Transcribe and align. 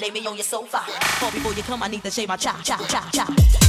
lay 0.00 0.10
me 0.10 0.26
on 0.26 0.34
your 0.34 0.44
sofa. 0.44 0.80
Oh, 0.86 1.30
before 1.32 1.52
you 1.54 1.62
come, 1.62 1.82
I 1.82 1.88
need 1.88 2.02
to 2.04 2.10
shave 2.10 2.28
my 2.28 2.36
chop, 2.36 2.62
chop, 2.62 2.86
chop, 2.88 3.12
chop. 3.12 3.67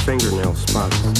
Fingernail 0.00 0.54
spots. 0.54 1.11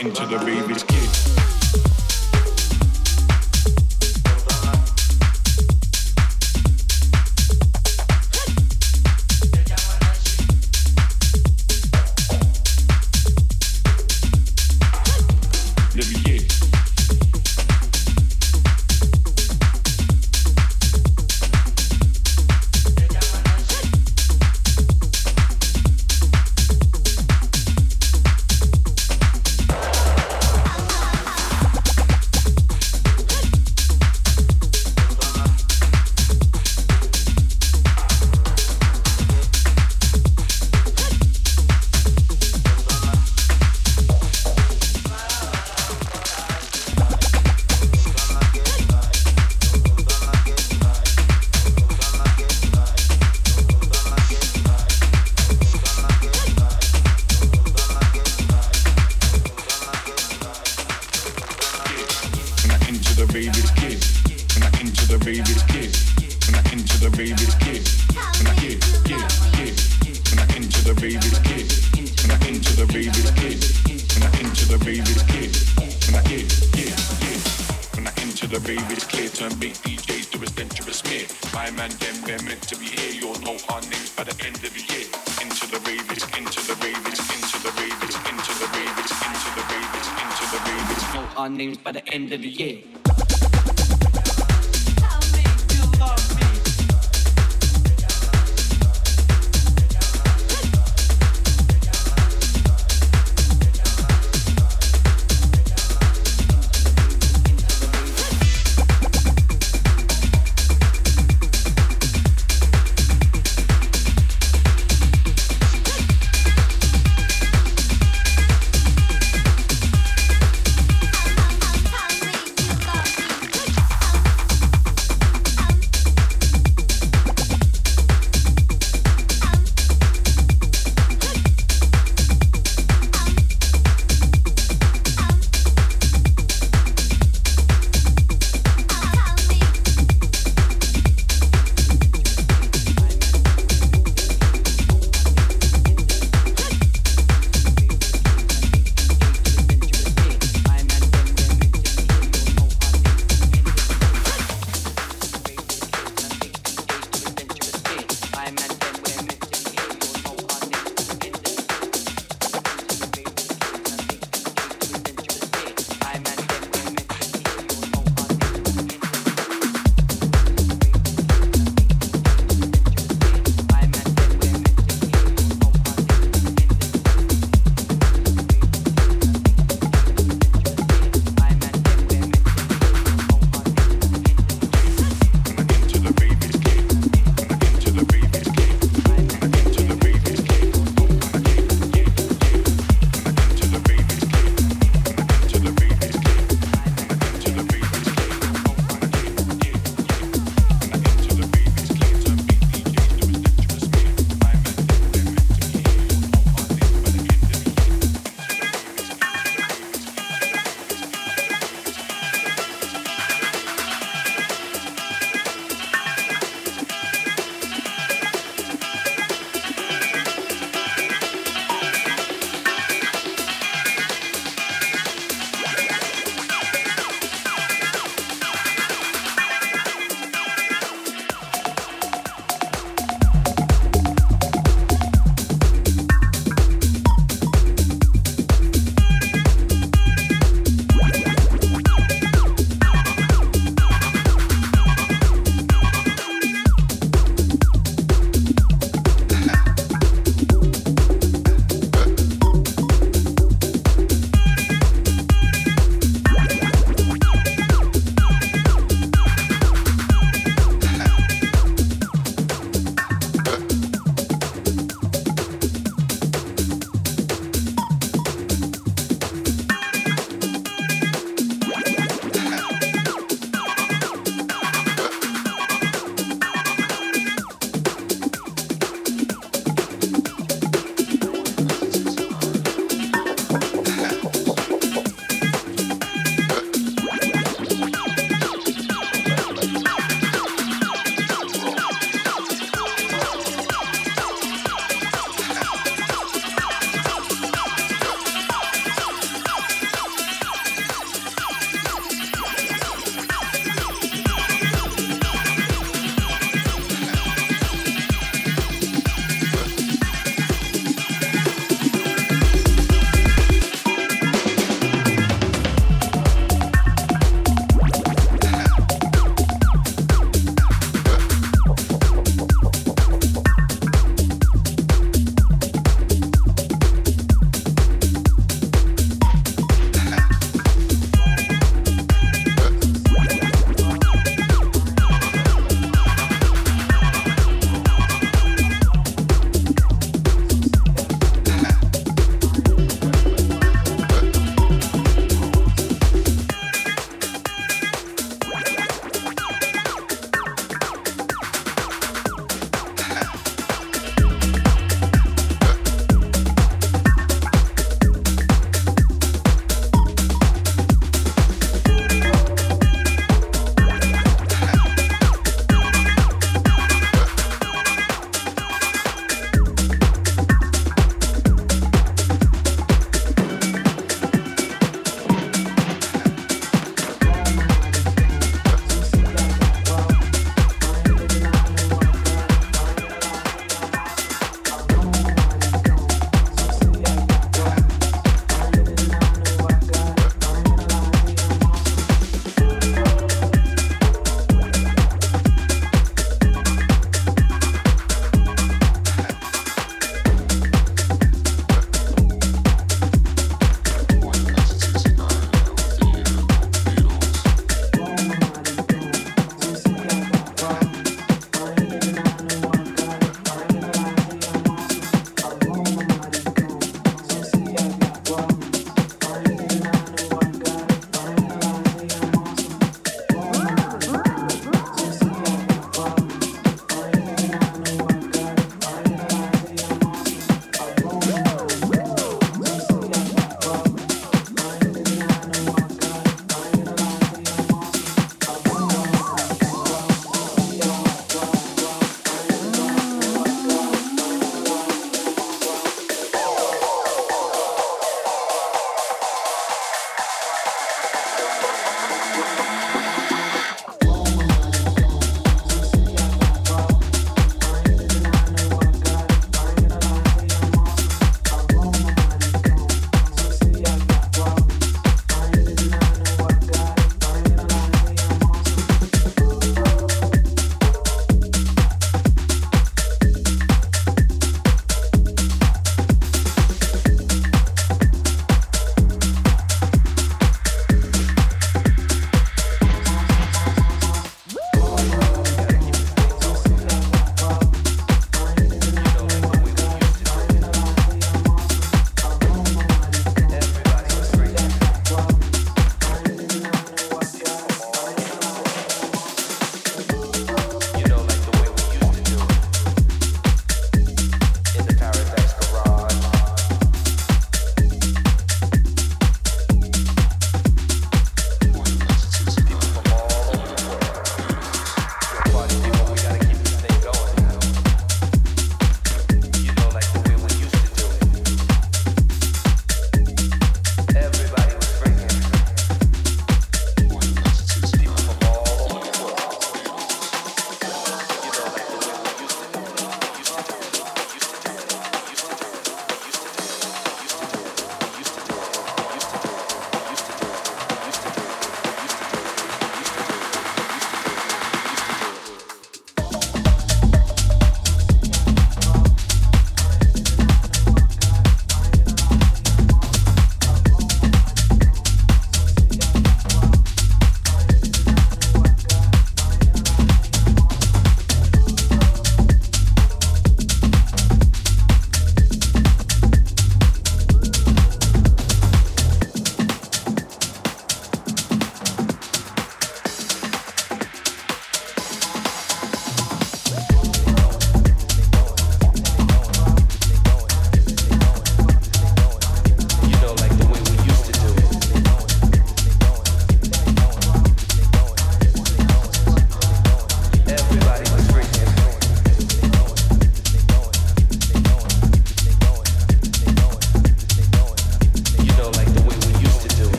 Into 0.00 0.26
the 0.26 0.38
baby's 0.38 0.82
kit. 0.84 1.39